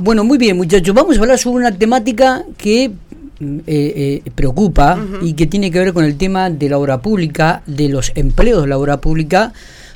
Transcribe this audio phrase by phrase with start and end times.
[0.00, 0.94] Bueno, muy bien, muchachos.
[0.94, 2.92] Vamos a hablar sobre una temática que eh,
[3.66, 7.88] eh, preocupa y que tiene que ver con el tema de la obra pública, de
[7.88, 9.52] los empleos de la obra pública,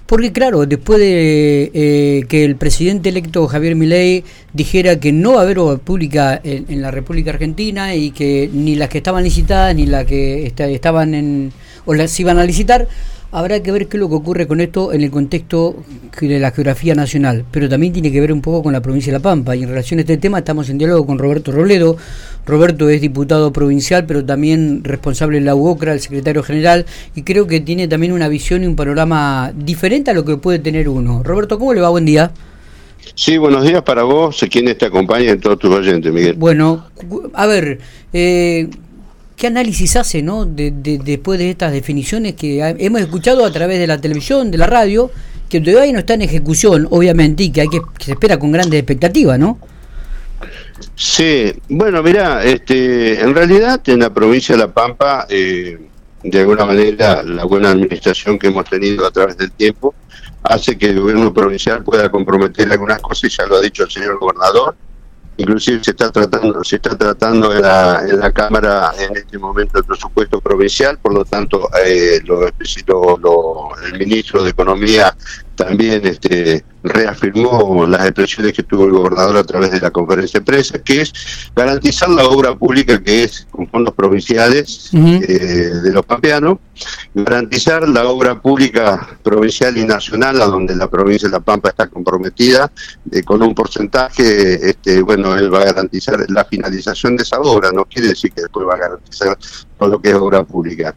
[0.07, 5.39] porque claro, después de eh, que el presidente electo Javier Milei dijera que no va
[5.39, 9.73] a haber obra pública en, la República Argentina y que ni las que estaban licitadas
[9.77, 11.53] ni las que estaban en
[11.85, 12.89] o las iban a licitar,
[13.35, 15.75] Habrá que ver qué es lo que ocurre con esto en el contexto
[16.21, 19.19] de la geografía nacional, pero también tiene que ver un poco con la provincia de
[19.19, 19.57] La Pampa.
[19.57, 21.97] Y en relación a este tema estamos en diálogo con Roberto Robledo.
[22.45, 27.47] Roberto es diputado provincial, pero también responsable de la UOCRA, el secretario general, y creo
[27.47, 31.23] que tiene también una visión y un panorama diferente a lo que puede tener uno.
[31.23, 31.89] Roberto, ¿cómo le va?
[31.89, 32.33] Buen día.
[33.15, 36.35] Sí, buenos días para vos, quienes te acompañan, todos tus oyentes, Miguel.
[36.35, 36.87] Bueno,
[37.33, 37.79] a ver,
[38.13, 38.69] eh,
[39.43, 40.45] ¿Qué análisis hace ¿no?
[40.45, 44.69] De, después de estas definiciones que hemos escuchado a través de la televisión, de la
[44.69, 45.11] radio,
[45.49, 48.79] que todavía no está en ejecución, obviamente, y que, hay que, se espera con grandes
[48.79, 49.59] expectativas, ¿no?
[50.95, 55.77] Sí, bueno, mira, este, en realidad en la provincia de La Pampa, eh,
[56.23, 59.93] de alguna manera, la buena administración que hemos tenido a través del tiempo
[60.45, 63.91] hace que el gobierno provincial pueda comprometer algunas cosas, y ya lo ha dicho el
[63.91, 64.77] señor gobernador,
[65.43, 70.41] inclusive se está tratando se está tratando en la, cámara en este momento el presupuesto
[70.41, 72.47] provincial por lo tanto eh, lo,
[73.85, 75.15] el ministro de economía
[75.55, 80.47] también este, reafirmó las expresiones que tuvo el gobernador a través de la conferencia de
[80.47, 81.13] prensa, que es
[81.55, 84.99] garantizar la obra pública que es con fondos provinciales eh,
[85.83, 86.59] de los pampeanos,
[87.15, 91.87] garantizar la obra pública provincial y nacional, a donde la provincia de La Pampa está
[91.89, 92.71] comprometida,
[93.11, 97.71] eh, con un porcentaje, este, bueno, él va a garantizar la finalización de esa obra,
[97.73, 99.39] no quiere decir que después va a garantizar
[99.79, 100.95] todo lo que es obra pública.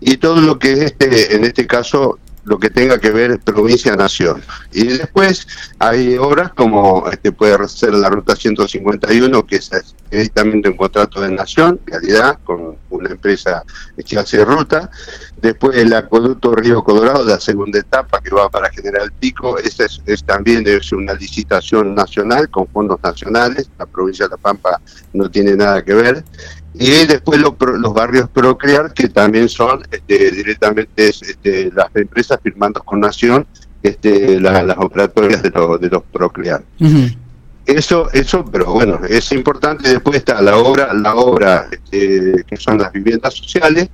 [0.00, 4.42] Y todo lo que es este, en este caso lo que tenga que ver provincia-nación.
[4.72, 5.46] Y después
[5.78, 9.70] hay obras como este puede ser la Ruta 151, que es
[10.10, 13.62] directamente un contrato de nación, realidad, con una empresa
[14.04, 14.90] que hace ruta.
[15.40, 20.00] Después el acueducto Río Colorado, la segunda etapa que va para General Pico, esa es,
[20.06, 24.80] es también es una licitación nacional con fondos nacionales, la provincia de La Pampa
[25.12, 26.24] no tiene nada que ver
[26.74, 32.80] y después los, los barrios Procrear, que también son este, directamente este, las empresas firmando
[32.82, 33.46] con Nación
[33.82, 36.62] este, las operatorias de, de los Procrear.
[37.66, 39.88] Eso, eso, pero bueno, es importante.
[39.88, 43.88] Después está la obra, la obra este, que son las viviendas sociales,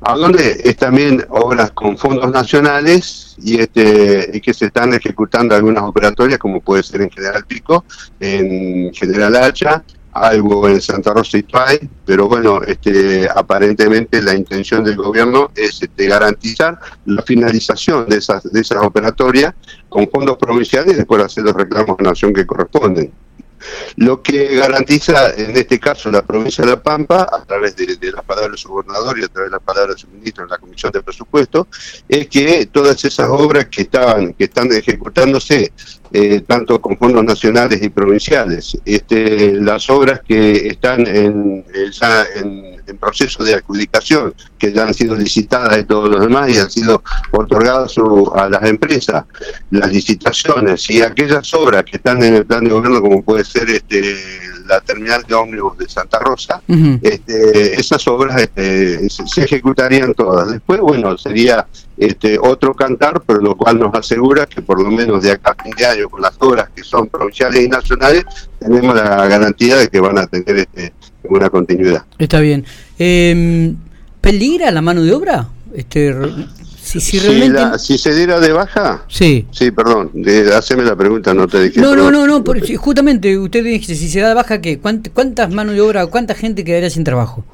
[0.00, 5.54] a donde es también obras con fondos nacionales y este y que se están ejecutando
[5.54, 7.84] algunas operatorias, como puede ser en General Pico,
[8.20, 9.82] en General Hacha,
[10.20, 15.82] algo en Santa Rosa y Tuay, pero bueno, este, aparentemente la intención del gobierno es
[15.82, 19.54] este, garantizar la finalización de esas, de esas operatorias
[19.88, 23.12] con fondos provinciales y después hacer los reclamos de nación que corresponden.
[23.96, 28.24] Lo que garantiza en este caso la provincia de La Pampa, a través de, las
[28.24, 30.58] palabras de su gobernador y a través de las palabras de su ministro en la
[30.58, 31.68] Comisión de Presupuesto,
[32.08, 35.72] es que todas esas obras que estaban, que están ejecutándose
[36.12, 38.78] eh, tanto con fondos nacionales y provinciales.
[38.84, 45.14] Este, las obras que están en, ya en, proceso de adjudicación, que ya han sido
[45.14, 47.02] licitadas y todos los demás y han sido
[47.32, 47.94] otorgadas
[48.34, 49.24] a las empresas,
[49.70, 53.68] las licitaciones y aquellas obras que están en el plan de gobierno, como puede ser
[53.70, 54.16] este
[54.66, 56.60] la terminal de ómnibus de Santa Rosa,
[57.02, 60.50] este, esas obras este, se, ejecutarían todas.
[60.50, 61.66] Después, bueno, sería
[61.96, 65.62] este, otro cantar, pero lo cual nos asegura que por lo menos de acá a
[65.62, 68.24] fin de año, con las obras que son provinciales y nacionales,
[68.58, 70.92] tenemos la garantía de que van a tener este,
[71.28, 72.04] una continuidad.
[72.18, 72.64] Está bien.
[72.98, 73.74] Eh,
[74.20, 75.48] ¿Peligra la mano de obra?
[75.74, 76.14] Este,
[76.86, 77.18] si, si,
[77.98, 79.04] se diera de baja.
[79.08, 79.46] Sí.
[79.50, 80.10] Sí, perdón.
[80.14, 81.80] De, haceme la pregunta, no te dije.
[81.80, 82.42] No, no, no, no.
[82.78, 84.78] justamente usted dice, si se da de baja, ¿qué?
[84.78, 87.44] ¿Cuántas manos de obra, cuánta gente quedaría sin trabajo?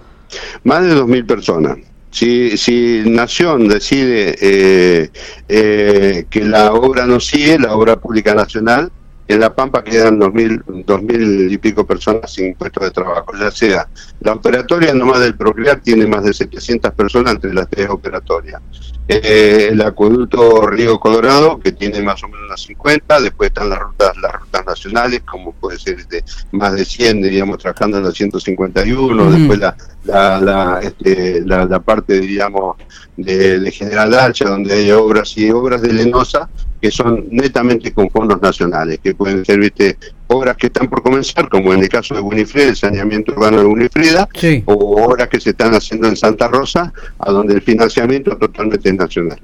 [0.65, 1.78] Más de 2.000 personas.
[2.11, 5.11] Si, si Nación decide eh,
[5.49, 8.93] eh, que la obra no sigue, la obra pública nacional,
[9.32, 13.32] en La Pampa quedan dos mil, dos mil y pico personas sin puestos de trabajo,
[13.38, 13.88] ya sea
[14.20, 18.61] la operatoria nomás del Procrear tiene más de 700 personas entre las tres operatorias.
[19.08, 23.81] Eh, el acueducto Río Colorado, que tiene más o menos unas 50, después están las
[23.81, 28.12] rutas las rutas nacionales, como puede ser de más de 100, diríamos, trabajando en la
[28.12, 32.76] 151, después la, la, la, este, la, parte, diríamos,
[33.17, 36.49] de, General Hacha, donde hay obras y obras de Lenosa,
[36.82, 39.96] que son netamente con fondos nacionales, que pueden ser, viste,
[40.26, 43.67] obras que están por comenzar, como en el caso de Winifred, el saneamiento urbano de
[43.67, 44.29] Winifreda,
[44.64, 48.96] o obras que se están haciendo en Santa Rosa, a donde el financiamiento totalmente es
[48.96, 49.40] nacional.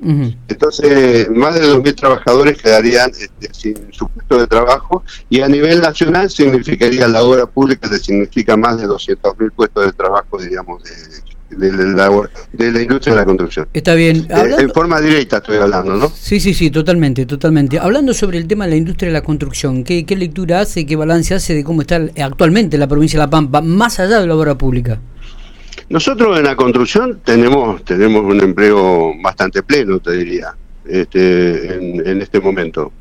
[0.49, 5.81] Entonces, más de 2.000 trabajadores quedarían este, sin su puesto de trabajo y a nivel
[5.81, 10.91] nacional significaría la obra pública, le significa más de 200.000 puestos de trabajo, digamos, de
[11.51, 12.11] de la,
[12.53, 13.69] de la industria de la construcción.
[13.73, 14.27] Está bien.
[14.29, 16.09] Eh, en forma directa estoy hablando, ¿no?
[16.09, 17.79] Sí, sí, sí, totalmente, totalmente.
[17.79, 20.97] Hablando sobre el tema de la industria de la construcción, ¿qué, qué lectura hace, qué
[20.97, 24.35] balance hace de cómo está actualmente la provincia de La Pampa, más allá de la
[24.35, 25.01] obra pública?
[25.89, 30.55] Nosotros en la construcción tenemos tenemos un empleo bastante pleno, te diría,
[30.85, 31.75] este,
[32.11, 32.93] en, este momento.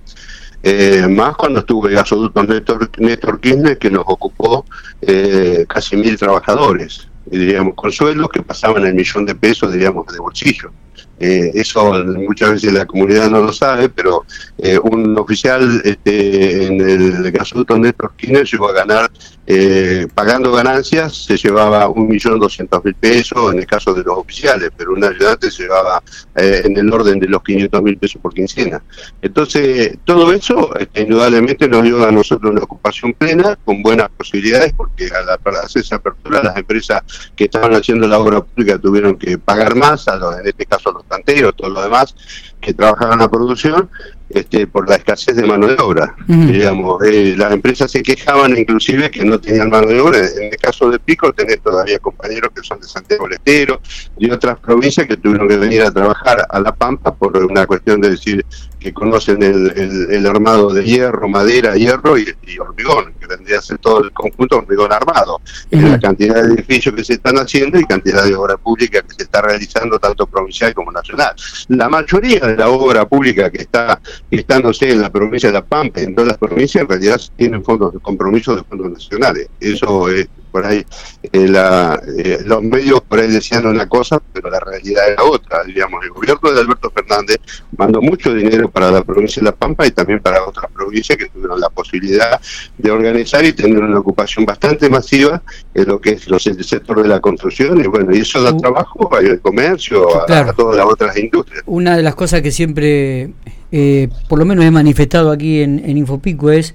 [0.64, 4.66] Eh, más cuando estuvo el gasoducto Néstor, Néstor Kirchner, que nos ocupó
[5.02, 10.19] eh, casi mil trabajadores diríamos, con sueldos que pasaban el millón de pesos, diríamos, de
[10.19, 10.71] bolsillo.
[11.19, 14.24] Eh, eso muchas veces la comunidad no lo sabe, pero
[14.57, 19.12] eh, un oficial este, en el gasoducto Néstor Kirchner llegó a ganar
[19.50, 24.18] eh, pagando ganancias se llevaba un millón doscientos mil pesos en el caso de los
[24.18, 26.04] oficiales, pero un ayudante se llevaba
[26.36, 28.84] eh, en el orden de los 500 mil pesos por quincena.
[29.22, 34.74] Entonces, todo eso este, indudablemente nos dio a nosotros una ocupación plena, con buenas posibilidades,
[34.74, 37.02] porque a para hacer esa apertura las empresas
[37.34, 40.90] que estaban haciendo la obra pública tuvieron que pagar más, a los, en este caso
[40.90, 42.14] a los tanteos, todo lo demás,
[42.60, 43.90] que trabajaban la producción,
[44.29, 46.15] este, por la escasez de mano de obra.
[46.27, 50.19] digamos eh, Las empresas se quejaban inclusive que no tenían mano de obra.
[50.19, 53.81] En el caso de Pico tenés todavía compañeros que son de Santiago del Estero
[54.18, 58.01] y otras provincias que tuvieron que venir a trabajar a La Pampa por una cuestión
[58.01, 58.45] de decir
[58.88, 63.78] que conocen el, el, armado de hierro, madera, hierro y, hormigón, que vendría a ser
[63.80, 65.42] todo el conjunto hormigón armado.
[65.72, 69.24] La cantidad de edificios que se están haciendo y cantidad de obra pública que se
[69.24, 71.36] está realizando tanto provincial como nacional.
[71.68, 74.00] La mayoría de la obra pública que está
[74.31, 77.94] estándose en la provincia de La Pampa, en todas las provincias, en realidad tienen fondos
[77.94, 79.50] de compromiso de fondos nacionales.
[79.60, 80.83] Eso es por ahí,
[81.21, 85.63] eh, la, eh, los medios por ahí decían una cosa, pero la realidad era otra.
[85.63, 87.38] Digamos, el gobierno de Alberto Fernández
[87.77, 91.27] mandó mucho dinero para la provincia de La Pampa y también para otras provincias que
[91.27, 92.42] tuvieron la posibilidad
[92.75, 95.44] de organizar y tener una ocupación bastante masiva
[95.75, 97.80] en lo que es los, el sector de la construcción.
[97.80, 101.62] Y bueno, y eso da trabajo al comercio, a, todas las otras industrias.
[101.68, 103.30] Una de las cosas que siempre,
[103.71, 106.74] eh, por lo menos he manifestado aquí en, en Infopico es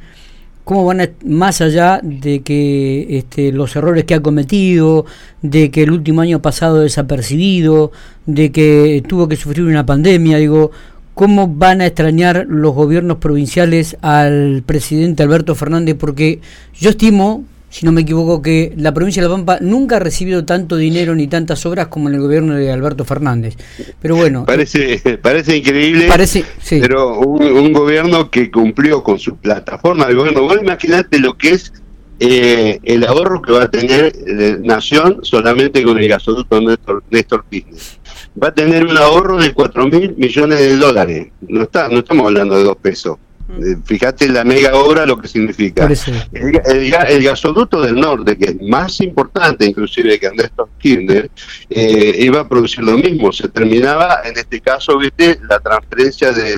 [0.65, 5.07] cómo van a, más allá de que este, los errores que ha cometido,
[5.43, 7.93] de que el último año pasado desapercibido,
[8.27, 10.71] de que tuvo que sufrir una pandemia, digo,
[11.15, 16.41] cómo van a extrañar los gobiernos provinciales al presidente Alberto Fernández, porque
[16.75, 20.45] yo estimo, si no me equivoco, que la provincia de La Pampa nunca ha recibido
[20.45, 23.57] tanto dinero ni tantas obras como en el gobierno de Alberto Fernández.
[23.99, 24.45] Pero bueno.
[24.45, 30.43] Parece, parece increíble, parece, pero un, gobierno que cumplió con su plataforma de gobierno.
[30.43, 31.73] Vos imaginate lo que es
[32.21, 37.45] eh, el ahorro que va a tener la Nación solamente con el gasoducto Néstor, Néstor
[38.41, 41.29] Va a tener un ahorro de 4 mil millones de dólares.
[41.41, 43.17] No, está, no estamos hablando de dos pesos.
[43.59, 45.89] Eh, fíjate la mega obra lo que significa.
[46.33, 51.31] El, gasoducto del norte, que es más importante inclusive que Andrés Kirchner,
[51.69, 53.33] eh, iba a producir lo mismo.
[53.33, 55.39] Se terminaba, en este caso, ¿viste?
[55.49, 56.53] la transferencia de,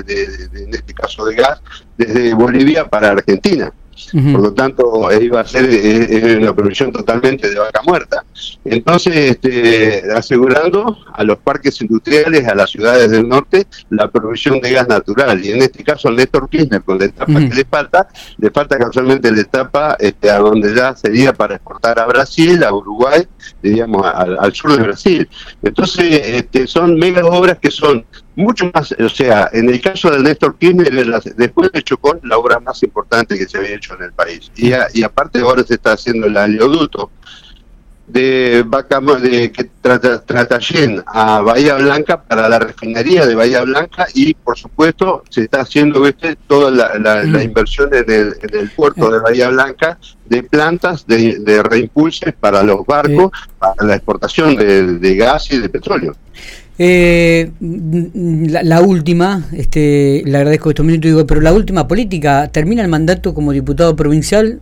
[0.53, 1.61] en este caso de gas,
[1.97, 3.73] desde Bolivia para Argentina.
[4.11, 8.25] Por lo tanto, iba a ser eh, eh, una provisión totalmente de vaca muerta.
[8.65, 14.71] Entonces, este, asegurando a los parques industriales, a las ciudades del norte, la provisión de
[14.71, 15.43] gas natural.
[15.43, 19.31] Y en este caso, Néstor Kirchner, con la etapa que le falta, le falta casualmente
[19.31, 23.25] la etapa este, a donde ya sería para exportar a Brasil, a Uruguay,
[23.61, 25.29] diríamos, al, sur de Brasil.
[25.61, 28.05] Entonces, este, son mega obras que son
[28.35, 30.91] mucho más, o sea, en el caso del Néstor Kirchner,
[31.37, 34.51] después de Chocón, la obra más importante que se había hecho en el país.
[34.57, 37.11] Y, y aparte ahora se está haciendo el aleoducto
[38.07, 38.63] de
[39.21, 44.57] de que trata, Tratallén a Bahía Blanca para la refinería de Bahía Blanca y por
[44.57, 46.37] supuesto se está haciendo ¿viste?
[46.47, 47.41] toda la, mm.
[47.41, 53.31] inversión en el, puerto de Bahía Blanca de plantas de, de reimpulses para los barcos,
[53.57, 56.15] para la exportación de, de gas y de petróleo.
[56.77, 62.89] Eh, la, última, este, le agradezco estos minutos, digo, pero la última política, termina el
[62.89, 64.59] mandato como diputado provincial,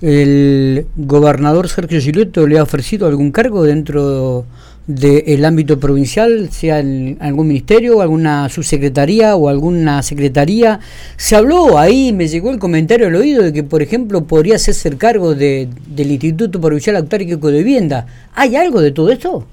[0.00, 4.44] el gobernador Sergio Gilueto le ha ofrecido algún cargo dentro
[4.86, 10.80] del ámbito provincial, sea en algún ministerio, alguna subsecretaría o alguna secretaría.
[11.16, 14.96] Se habló ahí, me llegó el comentario al oído de que, por ejemplo, podría hacerse
[14.96, 18.06] cargo de, del Instituto Provincial Autárquico de Vivienda.
[18.34, 19.46] ¿Hay algo de todo esto?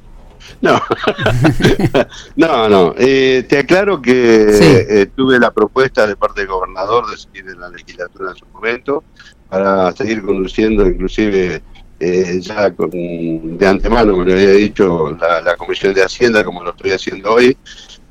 [0.62, 0.82] No,
[2.36, 2.96] no, no.
[2.98, 4.48] Eh, te aclaro que
[5.02, 8.46] eh, tuve la propuesta de parte del gobernador de seguir en la legislatura en su
[8.54, 9.04] momento.
[9.50, 11.62] Para seguir conduciendo, inclusive
[12.00, 12.90] eh, ya con,
[13.58, 17.56] de antemano, me lo había dicho la, Comisión de Hacienda, como lo estoy haciendo hoy.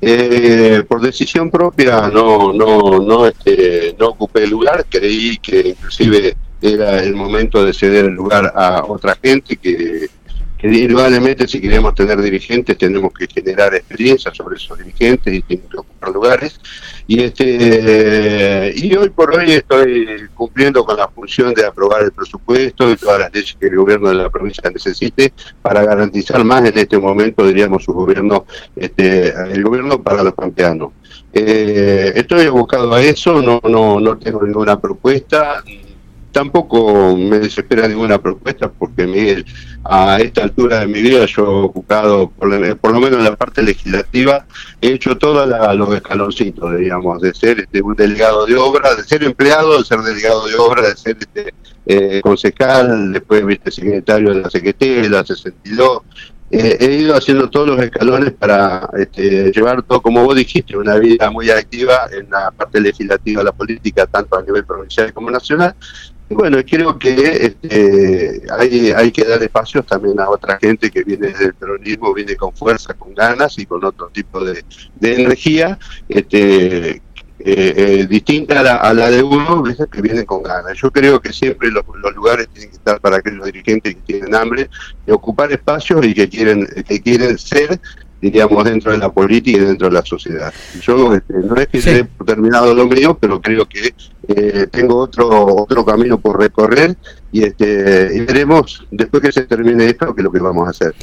[0.01, 6.35] Eh, por decisión propia no no no este, no ocupé el lugar, creí que inclusive
[6.61, 10.09] era el momento de ceder el lugar a otra gente que
[10.63, 16.59] indudablemente si queremos tener dirigentes tenemos que generar experiencia sobre esos dirigentes y ocupar lugares.
[17.05, 22.89] Y este y hoy por hoy estoy cumpliendo con la función de aprobar el presupuesto
[22.89, 26.77] y todas las leyes que el gobierno de la provincia necesite para garantizar más en
[26.77, 30.93] este momento diríamos su gobierno este el gobierno para los pampeanos.
[31.33, 35.61] Eh, estoy abocado a eso no no no tengo ninguna propuesta
[36.33, 39.45] tampoco me desespera ninguna propuesta porque Miguel,
[39.83, 43.61] a esta altura de mi vida yo he ocupado, por, lo menos en la parte
[43.61, 44.45] legislativa,
[44.81, 45.47] he hecho todos
[45.77, 49.99] los escaloncitos, digamos, de ser este, un delegado de obra, de ser empleado, de ser
[49.99, 51.53] delegado de obra, de ser este,
[51.85, 56.01] eh, concejal, después viste secretario de la Secretaría, la 62.
[56.49, 60.95] Eh, he ido haciendo todos los escalones para este, llevar todo, como vos dijiste, una
[60.95, 65.31] vida muy activa en la parte legislativa de la política, tanto a nivel provincial como
[65.31, 65.75] nacional,
[66.33, 71.27] bueno, creo que este, hay, hay que dar espacios también a otra gente que viene
[71.29, 74.63] del peronismo, viene con fuerza, con ganas y con otro tipo de,
[75.01, 75.77] energía,
[76.09, 77.01] este, eh,
[77.39, 80.77] eh, distinta a la, de uno, que viene con ganas.
[80.77, 81.83] Yo creo que siempre los,
[82.15, 84.69] lugares tienen que estar para aquellos dirigentes que tienen hambre
[85.05, 87.79] de ocupar espacios y que quieren, que quieren ser
[88.23, 90.53] diríamos, dentro de la política y dentro de la sociedad.
[90.81, 91.89] Yo este, no es que sí.
[91.89, 93.93] he terminado lo mío, pero creo que
[94.27, 96.95] eh, tengo otro otro camino por recorrer
[97.31, 100.71] y este y veremos después que se termine esto qué es lo que vamos a
[100.71, 100.93] hacer.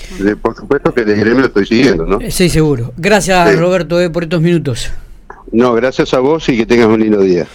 [0.41, 2.19] por supuesto que el gremio estoy siguiendo, ¿no?
[2.31, 2.93] Sí, seguro.
[2.97, 4.91] Gracias, Roberto, eh, por estos minutos.
[5.53, 7.47] No, gracias a vos y que tengas un lindo día.